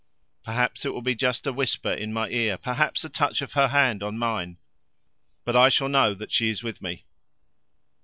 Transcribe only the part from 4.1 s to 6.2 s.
mine, but I shall know